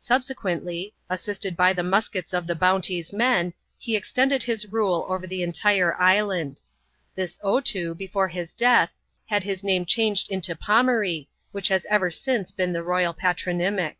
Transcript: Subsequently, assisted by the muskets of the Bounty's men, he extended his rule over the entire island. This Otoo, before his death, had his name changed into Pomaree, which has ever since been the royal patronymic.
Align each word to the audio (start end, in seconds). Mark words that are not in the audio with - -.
Subsequently, 0.00 0.94
assisted 1.10 1.54
by 1.54 1.74
the 1.74 1.82
muskets 1.82 2.32
of 2.32 2.46
the 2.46 2.54
Bounty's 2.54 3.12
men, 3.12 3.52
he 3.76 3.94
extended 3.94 4.42
his 4.42 4.72
rule 4.72 5.04
over 5.06 5.26
the 5.26 5.42
entire 5.42 5.94
island. 6.00 6.62
This 7.14 7.38
Otoo, 7.44 7.94
before 7.94 8.28
his 8.28 8.54
death, 8.54 8.94
had 9.26 9.44
his 9.44 9.62
name 9.62 9.84
changed 9.84 10.30
into 10.30 10.56
Pomaree, 10.56 11.28
which 11.52 11.68
has 11.68 11.84
ever 11.90 12.10
since 12.10 12.50
been 12.52 12.72
the 12.72 12.82
royal 12.82 13.12
patronymic. 13.12 13.98